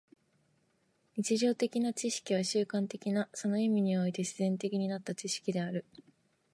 [1.15, 5.85] 日常的な知識は習慣的な、その意味において自然的になった知識である。